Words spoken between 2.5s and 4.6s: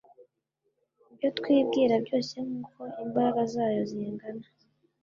uko imbaraga zayo zingana